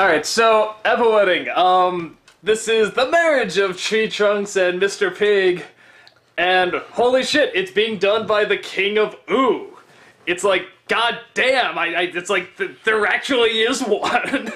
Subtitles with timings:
[0.00, 1.50] All right, so Apple Wedding.
[1.50, 5.14] Um, this is the marriage of Tree Trunks and Mr.
[5.14, 5.62] Pig,
[6.38, 9.76] and holy shit, it's being done by the King of Ooo.
[10.24, 14.50] It's like, god damn, I, I it's like th- there actually is one.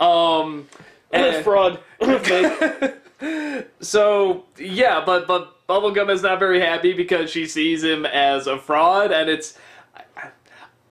[0.00, 0.66] um,
[1.12, 1.80] and- fraud.
[3.80, 8.56] So yeah, but but Bubblegum is not very happy because she sees him as a
[8.56, 9.58] fraud, and it's.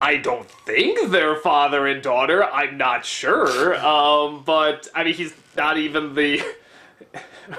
[0.00, 2.44] I- don't think they're father and daughter.
[2.44, 3.74] I'm not sure.
[3.76, 6.42] Um, but I mean, he's not even the.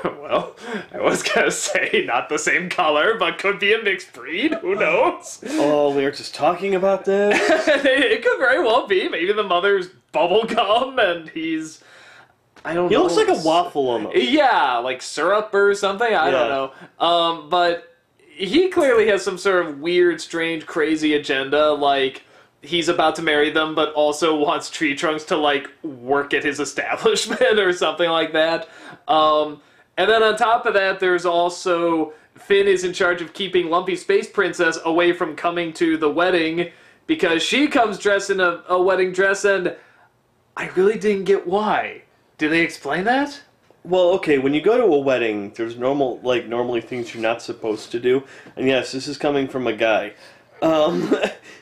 [0.04, 0.56] Well,
[0.94, 4.54] I was gonna say not the same color, but could be a mixed breed.
[4.54, 5.44] Who knows?
[5.54, 7.36] oh, we were just talking about this.
[7.68, 9.10] it could very well be.
[9.10, 11.84] Maybe the mother's bubblegum and he's.
[12.64, 13.02] I don't He know.
[13.04, 14.16] looks like a waffle almost.
[14.16, 16.14] Yeah, like syrup or something.
[16.14, 16.72] I don't know.
[17.04, 17.96] Um, but
[18.28, 21.72] he clearly has some sort of weird, strange, crazy agenda.
[21.72, 22.22] Like
[22.62, 26.60] he's about to marry them, but also wants Tree Trunks to like work at his
[26.60, 28.70] establishment or something like that.
[29.08, 29.62] Um,
[29.98, 33.96] and then on top of that, there's also Finn is in charge of keeping Lumpy
[33.96, 36.72] Space Princess away from coming to the wedding
[37.06, 39.76] because she comes dressed in a, a wedding dress, and
[40.56, 42.04] I really didn't get why.
[42.38, 43.42] Did they explain that?
[43.84, 47.42] Well, okay, when you go to a wedding, there's normal, like, normally things you're not
[47.42, 48.24] supposed to do.
[48.56, 50.14] And yes, this is coming from a guy.
[50.62, 51.14] Um,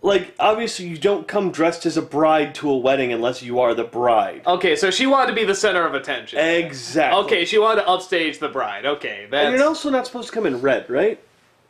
[0.00, 3.74] like, obviously, you don't come dressed as a bride to a wedding unless you are
[3.74, 4.42] the bride.
[4.46, 6.38] Okay, so she wanted to be the center of attention.
[6.38, 7.20] Exactly.
[7.24, 8.86] Okay, she wanted to upstage the bride.
[8.86, 11.20] Okay, And you're also not supposed to come in red, right?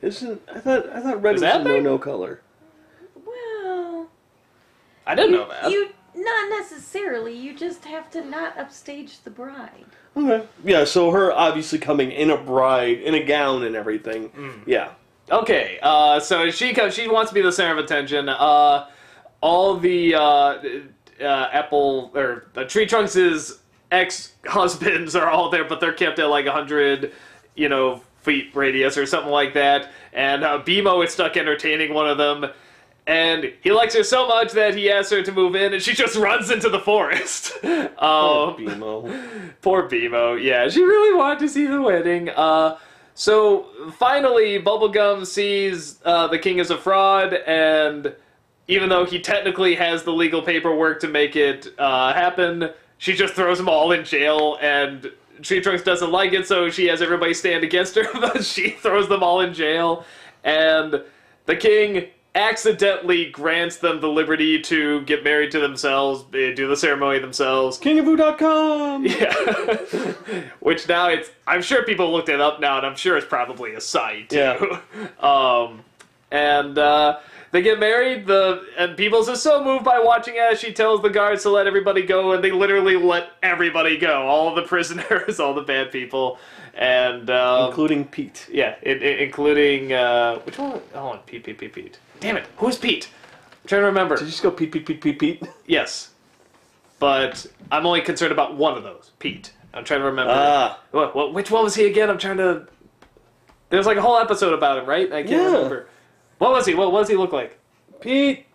[0.01, 1.83] Isn't I thought I thought red Is was that a thing?
[1.83, 2.41] no-no color.
[3.27, 4.09] Well,
[5.07, 5.73] I didn't know that.
[5.73, 7.35] you not necessarily.
[7.35, 9.87] You just have to not upstage the bride.
[10.17, 10.47] Okay.
[10.65, 14.31] Yeah, so her obviously coming in a bride, in a gown and everything.
[14.31, 14.63] Mm.
[14.67, 14.93] Yeah.
[15.31, 16.95] Okay, uh, so she comes.
[16.95, 18.29] She wants to be the center of attention.
[18.29, 18.89] Uh,
[19.41, 20.21] all the uh,
[21.21, 23.59] uh, Apple or Tree Trunks'
[23.91, 27.13] ex husbands are all there, but they're kept at like hundred,
[27.57, 29.91] you know, feet radius or something like that.
[30.13, 32.47] And uh, BMO is stuck entertaining one of them.
[33.07, 35.95] And he likes her so much that he asks her to move in, and she
[35.95, 37.53] just runs into the forest.
[37.99, 39.53] Um, BMO.
[39.63, 40.41] Poor BMO.
[40.41, 42.29] Yeah, she really wanted to see the wedding.
[42.29, 42.79] Uh,
[43.19, 48.15] so finally, Bubblegum sees uh, the king is a fraud, and
[48.69, 53.35] even though he technically has the legal paperwork to make it uh, happen, she just
[53.35, 55.11] throws them all in jail, and
[55.43, 59.09] Tree Trunks doesn't like it, so she has everybody stand against her, but she throws
[59.09, 60.05] them all in jail,
[60.45, 61.03] and
[61.47, 62.07] the king
[62.39, 67.79] accidentally grants them the liberty to get married to themselves, eh, do the ceremony themselves,
[67.79, 69.05] KingofWho.com!
[69.07, 70.13] yeah.
[70.61, 73.75] Which now it's I'm sure people looked it up now and I'm sure it's probably
[73.75, 74.31] a site.
[74.31, 74.37] too.
[74.37, 75.09] Yeah.
[75.21, 75.83] um
[76.31, 77.19] and uh
[77.51, 81.09] they get married, the and Peebles is so moved by watching as she tells the
[81.09, 84.27] guards to let everybody go, and they literally let everybody go.
[84.27, 86.39] All the prisoners, all the bad people.
[86.75, 88.47] And um, Including Pete.
[88.53, 91.99] yeah, it, it- including uh which one on, Pete, Pete, Pete, Pete.
[92.21, 93.09] Damn it, who's Pete?
[93.63, 94.17] I'm trying to remember.
[94.17, 95.43] Did you just go Pete, Pete, Pete, Pete, Pete?
[95.67, 96.11] Yes.
[96.99, 99.53] But I'm only concerned about one of those, Pete.
[99.73, 100.33] I'm trying to remember.
[100.35, 100.81] Ah.
[100.91, 102.11] What, what, which one was he again?
[102.11, 102.67] I'm trying to.
[103.71, 105.07] There's like a whole episode about him, right?
[105.13, 105.53] I can't Yeah.
[105.53, 105.89] remember.
[106.39, 106.75] What was he?
[106.75, 107.59] What, what does he look like?
[108.01, 108.47] Pete.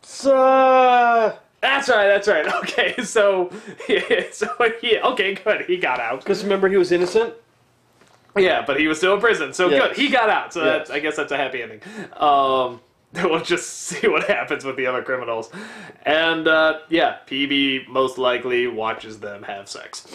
[0.00, 2.06] Because That's right.
[2.08, 2.46] That's right.
[2.62, 3.50] Okay, so
[3.88, 4.48] yeah, so
[4.82, 5.62] yeah, okay, good.
[5.66, 6.20] He got out.
[6.20, 7.34] Because remember he was innocent?
[8.36, 9.88] Yeah, but he was still in prison, so Yes.
[9.88, 9.96] good.
[9.96, 10.52] He got out.
[10.52, 10.78] So Yes.
[10.78, 11.80] that's, I guess that's a happy ending.
[12.16, 12.80] Um,
[13.14, 15.50] we'll just see what happens with the other criminals,
[16.02, 20.06] and uh, yeah, PB most likely watches them have sex.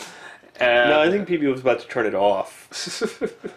[0.59, 2.69] And, No, I think PB was about to turn it off.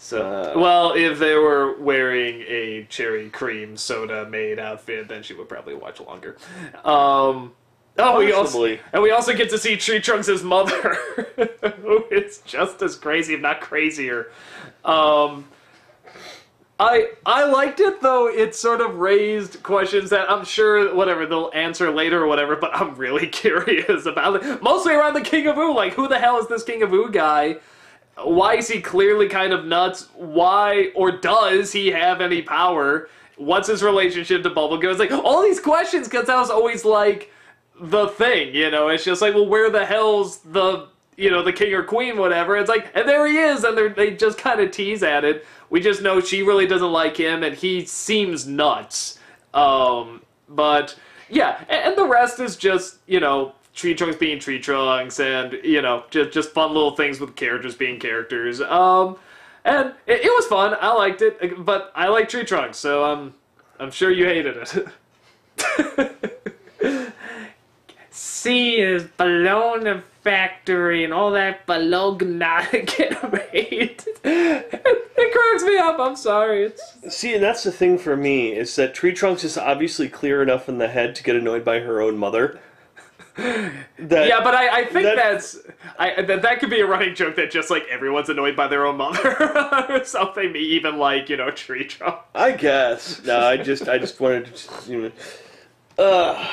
[0.00, 5.34] So, Uh, well, if they were wearing a cherry cream soda made outfit, then she
[5.34, 6.38] would probably watch longer.
[6.84, 7.52] Um,
[7.98, 10.96] oh, we also and we also get to see Tree Trunks' mother,
[11.82, 14.30] who is just as crazy, if not crazier.
[14.84, 15.46] Um,
[16.78, 18.28] I I liked it though.
[18.28, 22.56] It sort of raised questions that I'm sure whatever they'll answer later or whatever.
[22.56, 24.62] But I'm really curious about it.
[24.62, 25.74] Mostly around the King of Ooo.
[25.74, 27.56] Like, who the hell is this King of Ooo guy?
[28.22, 30.08] Why is he clearly kind of nuts?
[30.14, 33.08] Why or does he have any power?
[33.36, 34.90] What's his relationship to Bubblegum?
[34.90, 37.32] It's like all these questions because that was always like
[37.80, 38.88] the thing, you know.
[38.88, 42.56] It's just like, well, where the hell's the you know the king or queen, whatever?
[42.56, 45.44] It's like, and there he is, and they just kind of tease at it.
[45.70, 49.18] We just know she really doesn't like him, and he seems nuts.
[49.54, 50.96] Um, but
[51.28, 55.52] yeah, and, and the rest is just you know tree trunks being tree trunks, and
[55.62, 58.60] you know just just fun little things with characters being characters.
[58.60, 59.16] Um,
[59.64, 60.76] and it, it was fun.
[60.80, 63.34] I liked it, but I like tree trunks, so um,
[63.78, 64.88] I'm sure you hated it.
[68.10, 74.02] C is balloon factory and all that balloon get made.
[74.24, 75.98] it cracks me up.
[75.98, 76.64] I'm sorry.
[76.64, 80.42] It's See, and that's the thing for me is that Tree Trunks is obviously clear
[80.42, 82.60] enough in the head to get annoyed by her own mother.
[84.00, 85.58] That yeah, but I, I think That- that's
[85.96, 88.84] I that, that could be a running joke that just like everyone's annoyed by their
[88.84, 89.36] own mother
[89.88, 90.56] or something.
[90.56, 92.16] Even like you know tree trunk.
[92.34, 93.22] I guess.
[93.24, 96.04] No, I just, I just wanted to, just, you know.
[96.04, 96.48] Uh,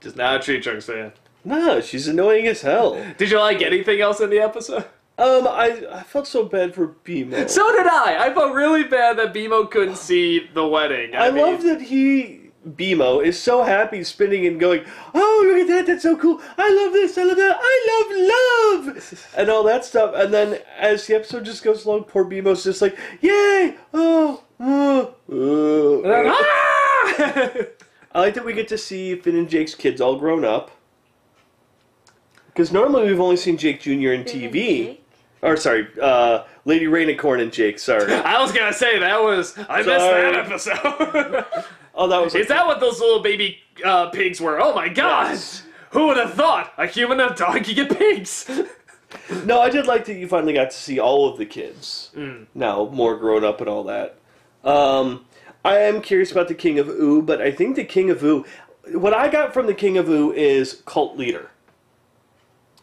[0.00, 1.12] Just not a tree trunks fan.
[1.44, 2.94] No, she's annoying as hell.
[3.18, 4.84] Did you like anything else in the episode?
[5.18, 7.48] Um, I, I felt so bad for BMO.
[7.48, 8.28] So did I.
[8.28, 11.14] I felt really bad that BMO couldn't see the wedding.
[11.14, 14.84] I, I mean, love that he BMO is so happy spinning and going,
[15.14, 15.86] "Oh, look at that!
[15.86, 16.40] That's so cool!
[16.56, 17.18] I love this!
[17.18, 17.58] I love that!
[17.60, 20.12] I love love!" and all that stuff.
[20.14, 23.76] And then as the episode just goes along, poor BMO's just like, "Yay!
[23.92, 27.64] Oh, oh, oh." Ah!
[28.14, 30.70] I like that we get to see Finn and Jake's kids all grown up.
[32.52, 34.12] Because normally we've only seen Jake Jr.
[34.12, 34.98] in TV.
[35.42, 37.78] Or sorry, uh, Lady Rainicorn and Jake.
[37.78, 38.12] Sorry.
[38.14, 41.44] I was gonna say that was I missed that episode.
[41.94, 42.34] Oh, that was.
[42.34, 44.58] Is that what those little baby uh, pigs were?
[44.58, 45.32] Oh my god!
[45.32, 45.62] Yes.
[45.90, 48.50] Who would have thought a human and a dog could get pigs?
[49.44, 52.10] No, I did like that you finally got to see all of the kids.
[52.54, 54.16] Now, more grown up and all that.
[54.64, 55.26] Um,
[55.64, 58.46] I am curious about the King of Ooo, but I think the King of Ooo.
[58.92, 61.50] What I got from the King of Ooo is cult leader.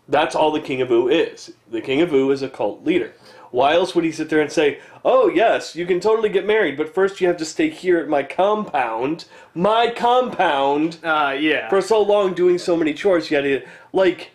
[0.10, 1.54] That's all the King of Ooo is.
[1.72, 3.14] The King of Ooo is a cult leader.
[3.52, 6.78] Why else would he sit there and say, "Oh yes, you can totally get married,
[6.78, 9.26] but first you have to stay here at my compound,
[9.56, 11.70] my compound, Uh, yeah.
[11.70, 13.62] for so long doing so many chores, you had to
[13.94, 14.32] like.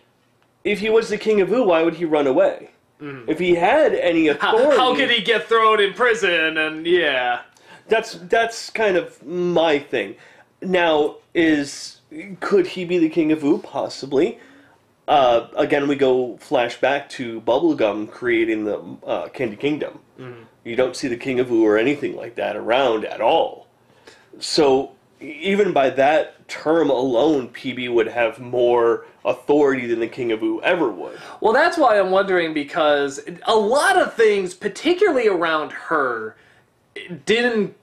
[0.63, 2.71] If he was the king of Ooo, why would he run away?
[3.27, 4.39] If he had any Mm-hmm.
[4.41, 6.57] How, authority, how could he get thrown in prison?
[6.57, 7.41] And yeah,
[7.87, 10.15] That's that's kind of my thing.
[10.61, 11.99] Now, is
[12.39, 13.59] could he be the king of Ooo?
[13.59, 14.39] Possibly.
[15.07, 19.99] Uh, again, we go flashback to Bubblegum creating the uh, Candy Kingdom.
[20.63, 23.67] You don't see the king of Ooo or anything like that around at all.
[24.39, 30.41] So even by that term alone, PB would have more authority than the king of
[30.41, 31.19] Ooo ever would.
[31.41, 36.35] Well, that's why I'm wondering because a lot of things, particularly around her,
[37.25, 37.75] didn't.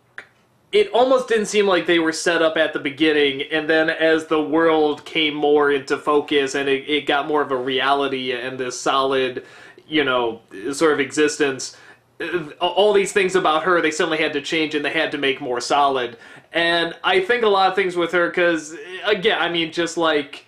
[0.73, 4.27] It almost didn't seem like they were set up at the beginning, and then as
[4.27, 8.59] the world came more into focus and it, it got more of a reality and
[8.59, 9.45] this solid,
[9.87, 10.41] you know,
[10.73, 11.77] sort of existence,
[12.21, 15.19] uh, all these things about her, they suddenly had to change and they had to
[15.19, 16.17] make more solid.
[16.53, 18.75] And I think a lot of things with her, because,
[19.05, 20.47] again, I mean, just like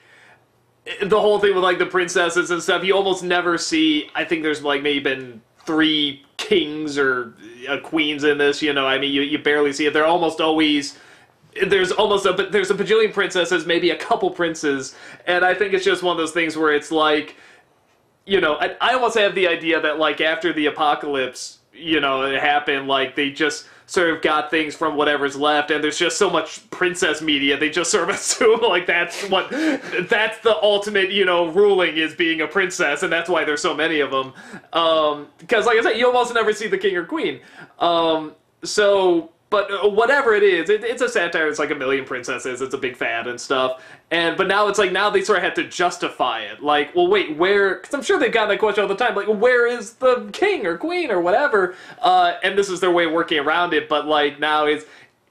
[1.03, 4.11] the whole thing with like the princesses and stuff, you almost never see.
[4.15, 7.35] I think there's like maybe been three kings or
[7.69, 8.63] uh, queens in this.
[8.63, 9.93] You know, I mean, you, you barely see it.
[9.93, 10.99] They're almost always.
[11.67, 14.97] There's almost a but there's a bajillion princesses, maybe a couple princes,
[15.27, 17.37] and I think it's just one of those things where it's like,
[18.27, 22.23] you know, I, I almost have the idea that like after the apocalypse, you know,
[22.23, 26.17] it happened, like they just sort of got things from whatever's left, and there's just
[26.17, 31.11] so much princess media, they just sort of assume like that's what that's the ultimate,
[31.11, 34.33] you know, ruling is being a princess, and that's why there's so many of them.
[34.73, 37.41] Um, because like I said, you almost never see the king or queen.
[37.79, 38.33] Um,
[38.63, 39.31] so.
[39.55, 41.47] But uh, whatever it is, it, it's a satire.
[41.47, 42.61] It's like a million princesses.
[42.61, 43.85] It's a big fad and stuff.
[44.11, 46.61] And but now it's like now they sort of have to justify it.
[46.61, 47.77] Like, well, wait, where?
[47.77, 49.15] Because I'm sure they've gotten that question all the time.
[49.15, 51.77] Like, where is the king or queen or whatever?
[52.03, 53.89] Uh, and this is their way of working around it.
[53.89, 54.87] But like now it's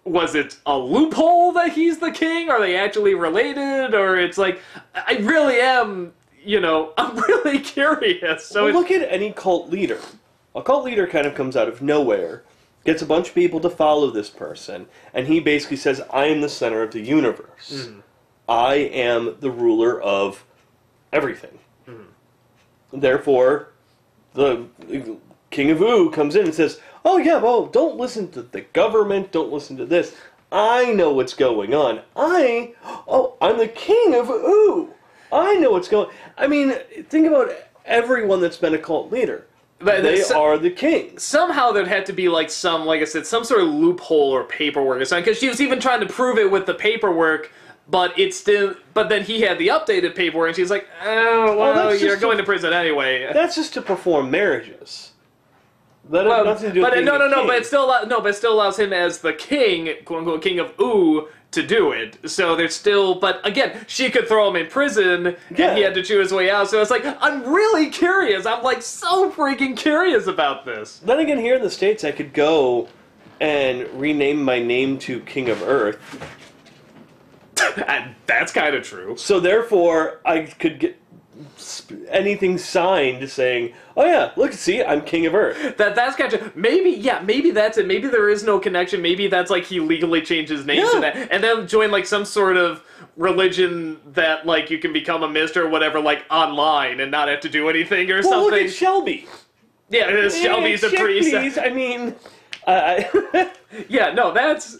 [0.05, 2.49] was it a loophole that he's the king?
[2.49, 3.93] Are they actually related?
[3.93, 4.61] Or it's like
[4.95, 6.13] I really am.
[6.41, 8.45] You know, I'm really curious.
[8.45, 9.99] So Well, look at any cult leader.
[10.55, 12.43] A cult leader kind of comes out of nowhere,
[12.85, 16.41] gets a bunch of people to follow this person, and he basically says, I am
[16.41, 17.87] the center of the universe.
[17.87, 17.99] Mm-hmm.
[18.47, 20.45] I am the ruler of
[21.11, 21.59] everything.
[21.87, 22.99] Mm-hmm.
[22.99, 23.69] Therefore,
[24.33, 24.67] the
[25.49, 29.31] King of Ooo comes in and says, Oh, yeah, well, don't listen to the government,
[29.31, 30.15] don't listen to this.
[30.51, 32.01] I know what's going on.
[32.15, 32.75] I,
[33.07, 34.93] oh, I'm the King of Ooo.
[35.31, 36.75] I know what's going I mean,
[37.09, 37.51] think about
[37.85, 39.47] everyone that's been a cult leader.
[39.83, 41.17] But they there's- are the king.
[41.17, 44.43] somehow there'd have to be like some, like I said, some sort of loophole or
[44.43, 45.23] paperwork or something.
[45.23, 47.51] Because she was even trying to prove it with the paperwork,
[47.89, 48.75] but it's still.
[48.93, 52.17] But then he had the updated paperwork, and she's like, "Oh, oh well, that's you're
[52.17, 55.11] going to prison anyway." That's just to perform marriages.
[56.09, 57.47] That Well, has nothing to do with but uh, being no, no, no.
[57.47, 60.59] But it still no, but it still allows him as the king, quote unquote, king
[60.59, 62.17] of Ooo, to do it.
[62.29, 65.69] So there's still, but again, she could throw him in prison, Yeah.
[65.69, 66.69] and he had to chew his way out.
[66.69, 68.45] So it's like, I'm really curious.
[68.45, 70.99] I'm like so freaking curious about this.
[70.99, 72.89] Then again, here in the States, I could go
[73.39, 75.99] and rename my name to King of Earth.
[77.87, 79.15] And that's kind of true.
[79.17, 80.99] So therefore, I could get
[82.09, 86.55] anything signed saying, "Oh yeah, look, see, I'm king of Earth." That that's kind of
[86.55, 87.87] maybe yeah maybe that's it.
[87.87, 89.01] Maybe there is no connection.
[89.01, 90.91] Maybe that's like he legally changed his name Yeah.
[90.91, 92.83] to that, and then join like some sort of
[93.17, 97.39] religion that like you can become a mister or whatever like online and not have
[97.41, 98.65] to do anything or Well, look something.
[98.67, 99.27] at Shelby.
[99.89, 101.57] yeah, this Shelby's a Eh, priest.
[101.59, 102.15] I mean,
[102.65, 103.49] I,
[103.89, 104.77] Yeah, no, that's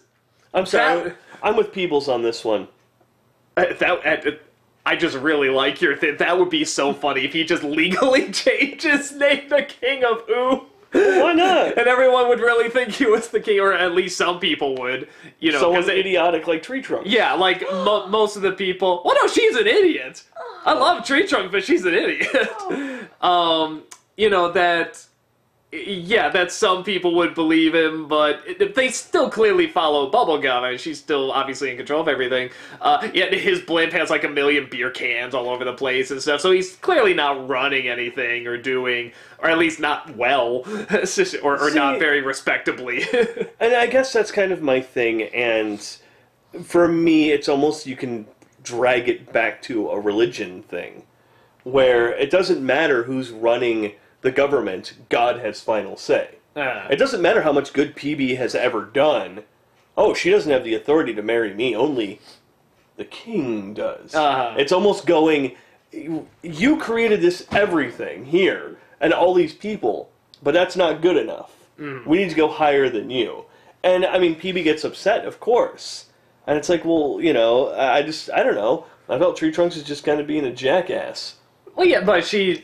[0.54, 1.04] I'm sorry.
[1.10, 2.68] That- I'm with Peebles on this one.
[3.58, 4.26] uh, that.
[4.28, 4.32] Uh,
[4.86, 6.18] I just really like your thing.
[6.18, 10.24] That would be so funny if he just legally changed his name to King of
[10.30, 10.66] Ooo.
[10.92, 11.78] Why not?
[11.78, 15.08] And everyone would really think he was the king, or at least some people would.
[15.40, 17.08] You know, Someone's because idiotic like Tree Trunk.
[17.10, 19.02] Yeah, like mo- most of the people.
[19.04, 20.24] Well, no, she's an idiot.
[20.66, 23.10] I love Tree Trunk, but she's an idiot.
[23.22, 23.84] um,
[24.18, 25.04] you know that.
[25.76, 30.80] Yeah, that some people would believe him, but it- they still clearly follow Bubblegum, and
[30.80, 32.52] she's still obviously in control of everything.
[32.80, 36.22] Uh, yet his blimp has like a million beer cans all over the place and
[36.22, 40.64] stuff, so he's clearly not running anything or doing, or at least not well,
[41.42, 43.04] or, or not very respectably.
[43.60, 45.24] And I guess that's kind of my thing.
[45.24, 45.80] And
[46.64, 48.28] for me, it's almost you can
[48.62, 51.04] drag it back to a religion thing,
[51.64, 56.36] where it doesn't matter who's running the government, God has final say.
[56.56, 59.44] Uh, It doesn't matter how much good PB has ever done.
[59.96, 61.76] Oh, she doesn't have the authority to marry me.
[61.76, 62.20] Only
[62.98, 64.14] the king does.
[64.16, 64.56] Uh-huh.
[64.58, 65.56] It's almost going.
[65.92, 70.10] You created this everything here and all these people,
[70.42, 71.52] but that's not good enough.
[71.78, 73.46] We need to go higher than you.
[73.84, 76.06] And I mean, PB gets upset, of course.
[76.48, 78.86] And it's like, well, you know, I I just, I don't know.
[79.10, 81.36] I felt Tree Trunks is just kind of being a jackass.
[81.76, 82.64] Well, yeah, but she,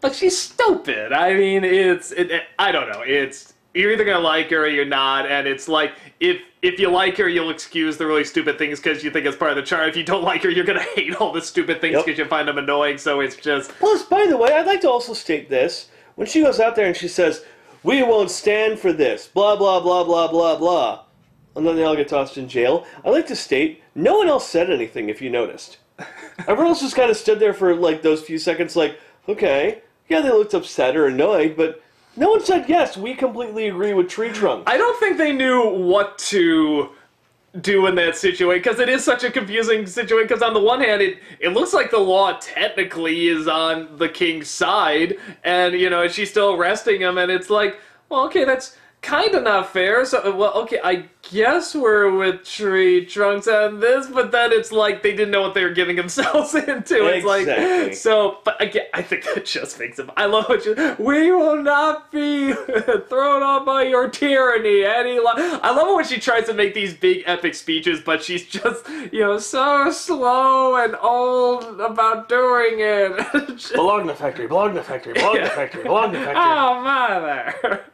[0.00, 1.12] but she's stupid.
[1.12, 3.02] I mean, it's, it, it- I don't know.
[3.02, 6.90] It's you're either gonna like her or you're not, and it's like if if you
[6.90, 9.62] like her, you'll excuse the really stupid things because you think it's part of the
[9.62, 9.88] charm.
[9.88, 12.06] If you don't like her, you're gonna hate all the stupid things Yep.
[12.06, 12.98] because you find them annoying.
[12.98, 15.88] So it's just, Plus, by the way, I'd like to also state this.
[16.16, 17.44] When she goes out there and she says,
[17.84, 21.04] We won't stand for this, blah, blah, blah, blah, blah, blah,
[21.54, 24.48] and then they all get tossed in jail, I'd like to state no one else
[24.48, 25.78] said anything if you noticed.
[26.40, 30.20] Everyone else just kind of stood there for like those few seconds, like, okay, yeah,
[30.20, 31.82] they looked upset or annoyed, but
[32.16, 34.64] no one said, Yes, we completely agree with Tree Trunk.
[34.66, 36.90] I don't think they knew what to
[37.60, 40.80] do in that situation because it is such a confusing situation because on the one
[40.80, 45.88] hand it it looks like the law technically is on the king's side and you
[45.88, 50.04] know she's still arresting him and it's like well okay that's kind of not fair
[50.04, 54.72] so uh, well okay i guess we're with tree trunks on this but then it's
[54.72, 57.84] like they didn't know what they were getting themselves into it's Exactly.
[57.84, 61.30] like so but again i think that just makes him i love what you we
[61.30, 62.52] will not be
[63.08, 65.32] thrown off by your tyranny any lo-.
[65.62, 68.84] i love it when she tries to make these big epic speeches but she's just
[69.12, 73.16] you know so slow and old about doing it
[73.56, 75.48] Just- Bologna factory, Bologna factory, Bologna Yeah.
[75.50, 76.34] factory, Bologna factory.
[76.36, 77.84] Oh mother!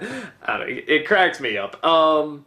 [0.00, 1.84] I don't know, it cracks me up.
[1.84, 2.44] Um,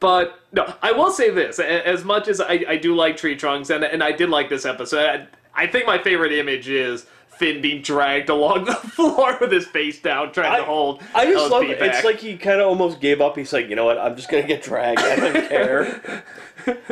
[0.00, 3.70] but no, I will say this: as much as I, I do like tree trunks,
[3.70, 7.60] and and I did like this episode, I, I think my favorite image is Finn
[7.60, 11.02] being dragged along the floor with his face down, trying to hold.
[11.14, 11.78] I just love it.
[11.78, 11.94] back.
[11.94, 13.36] It's like he kind of almost gave up.
[13.36, 13.98] He's like, you know what?
[13.98, 15.00] I'm just gonna get dragged.
[15.00, 16.22] I don't care.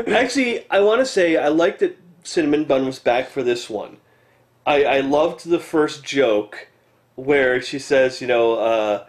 [0.08, 3.98] Actually, I want to say I like that Cinnamon Bun was back for this one.
[4.66, 6.68] I I loved the first joke
[7.14, 9.06] where she says, you know, uh,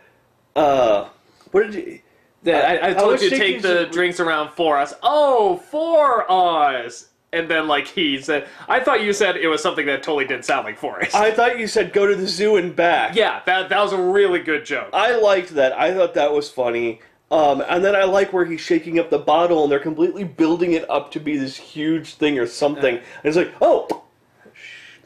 [0.56, 1.10] uh,
[1.52, 2.00] what did you?
[2.44, 4.94] Yeah, I, I I told was you to take the some- drinks around for us.
[5.02, 7.10] Oh, for us.
[7.32, 10.46] And then, like he said, I thought you said it was something that totally didn't
[10.46, 11.16] sound like for us.
[11.16, 13.16] I thought you said go to the zoo and back.
[13.16, 14.90] yeah, that that was a really good joke.
[14.94, 15.74] I liked that.
[15.74, 17.00] I thought that was funny.
[17.32, 20.74] Um, and then I like where he's shaking up the bottle and they're completely building
[20.74, 22.98] it up to be this huge thing or something.
[22.98, 24.04] And it's like, oh,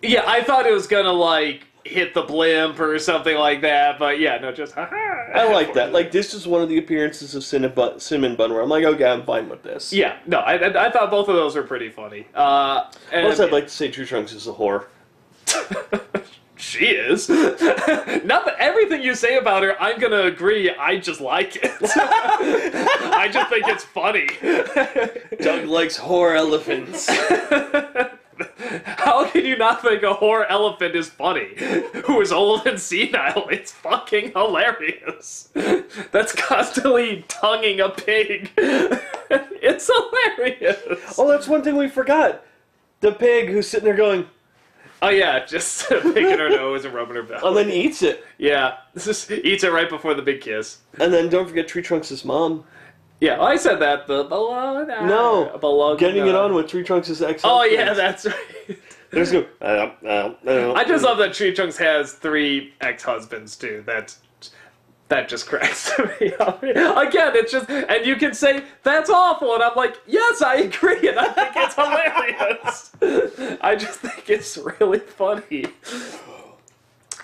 [0.02, 4.20] Yeah, I thought it was gonna like hit the blimp or something like that, but
[4.20, 4.96] yeah, no, just haha.
[4.96, 5.92] I like that.
[5.92, 8.86] Like this is one of the appearances of Cinnamon Bun, Cinnamon Bun where I'm like,
[8.86, 9.92] okay, I'm fine with this.
[9.92, 12.28] Yeah, no, I, I, I thought both of those were pretty funny.
[12.34, 14.86] Uh, and Plus, I'd like to say True Trunks is a whore.
[16.58, 17.30] she is.
[17.30, 20.70] Not that everything you say about her, I'm gonna agree.
[20.72, 21.72] I just like it.
[21.82, 24.28] I just think it's funny.
[25.42, 27.10] Doug likes whore elephants.
[28.86, 31.54] How can you not think a whore elephant is funny?
[32.06, 33.48] Who is old and senile?
[33.50, 35.50] It's fucking hilarious.
[36.12, 38.52] That's constantly tonguing a pig.
[38.58, 41.16] it's hilarious.
[41.18, 42.44] oh, that's one thing we forgot.
[43.02, 44.28] The pig who's sitting there going,
[45.02, 47.42] Oh yeah, just picking her nose and rubbing her belly.
[47.48, 48.26] and then eats it.
[48.38, 50.80] Yeah, this is eats it right before the big kiss.
[51.00, 52.64] And then don't forget Tree Trunks' mom.
[53.20, 54.08] Yeah, I said that.
[54.08, 54.84] The below.
[54.86, 55.96] No.
[55.98, 57.42] Getting it on with Tree Trunks' ex.
[57.42, 57.42] Husband.
[57.46, 58.80] Oh yeah, that's right.
[59.12, 59.46] There's go.
[59.62, 63.84] Uh, uh, uh, I just love that Tree Trunks has three ex-husbands too.
[63.86, 64.16] That
[65.08, 66.62] that just cracks me up.
[66.62, 71.08] Again, it's just, and you can say that's awful, and I'm like, yes, I agree,
[71.08, 73.58] and I think it's hilarious.
[73.62, 75.66] I just think it's really funny.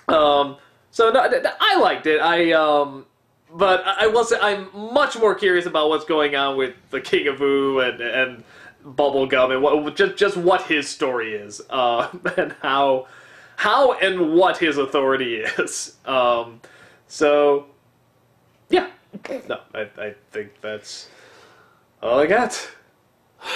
[0.07, 0.57] Um,
[0.91, 1.27] so no,
[1.59, 2.21] I liked it.
[2.21, 3.05] I um,
[3.53, 7.27] but I will say I'm much more curious about what's going on with the King
[7.27, 8.43] of Ooo and and
[8.83, 13.07] Bubblegum and what just just what his story is, uh, and how
[13.57, 15.95] how and what his authority is.
[16.05, 16.61] Um,
[17.07, 17.67] so
[18.69, 18.89] yeah,
[19.47, 21.09] no, I I think that's
[22.01, 22.71] all I got.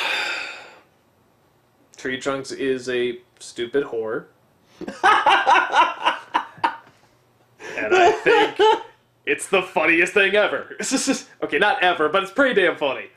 [1.98, 4.26] Tree Trunks is a stupid whore.
[4.80, 4.94] and
[7.96, 8.60] I think
[9.28, 10.78] it's the funniest thing ever.
[11.44, 13.08] okay, not ever, but it's pretty damn funny.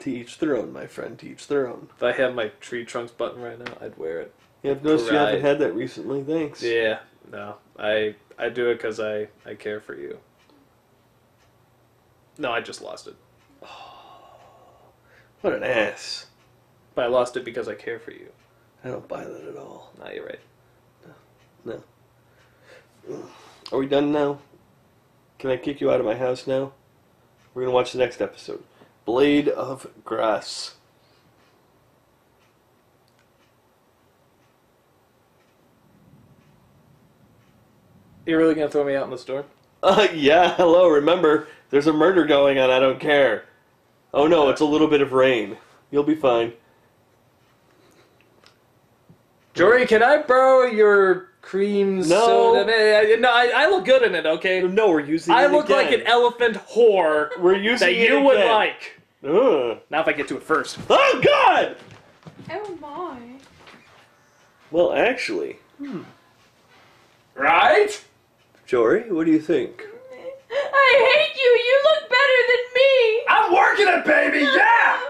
[0.00, 1.18] To each their own, my friend.
[1.18, 1.88] To each their own.
[1.96, 4.34] If I had my tree trunks button right now, I'd wear it.
[4.62, 6.22] Yeah, I've noticed you haven't had that recently.
[6.22, 6.62] Thanks.
[6.62, 6.98] Yeah,
[7.32, 10.18] no, I I do it because I I care for you.
[12.36, 13.16] No, I just lost it,
[15.40, 16.26] What an ass.
[16.94, 18.28] but I lost it because I care for you.
[18.84, 19.92] I don't buy that at all.
[19.98, 20.40] Nah, you're right.
[21.64, 21.82] No.
[23.08, 23.22] no.
[23.72, 24.38] Are we done now?
[25.38, 26.72] Can I kick you out of my house now?
[27.54, 28.62] We're gonna watch the next episode.
[29.04, 30.76] Blade of Grass.
[38.24, 39.44] You're really gonna throw me out in the store?
[39.82, 43.44] Uh, yeah, hello, remember, there's a murder going on, I don't care.
[44.12, 45.58] Oh no, it's a little bit of rain.
[45.92, 46.54] You'll be fine.
[49.56, 52.04] Jory, can I borrow your cream no.
[52.04, 53.16] soda?
[53.16, 54.26] No, I, I, look good in it.
[54.26, 54.60] Okay.
[54.60, 55.32] No, we're using.
[55.32, 55.76] I look again.
[55.78, 57.30] like an elephant whore.
[57.40, 58.24] We're using that you again.
[58.24, 59.00] would like.
[59.24, 59.78] Ugh.
[59.90, 60.78] Now if I get to it first.
[60.90, 61.76] Oh God!
[62.50, 63.18] Oh my.
[64.70, 65.56] Well, actually.
[65.78, 66.02] Hmm.
[67.34, 68.04] Right?
[68.66, 69.86] Jory, what do you think?
[70.50, 71.48] I hate you.
[71.48, 73.22] You look better than me.
[73.28, 74.44] I'm working it, baby.
[74.44, 75.05] Yeah.